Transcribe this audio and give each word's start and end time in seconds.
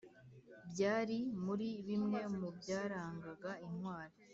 byari 0.71 1.17
muri 1.45 1.69
bimwe 1.87 2.19
mu 2.37 2.47
byarangaga 2.59 3.51
intwari. 3.65 4.15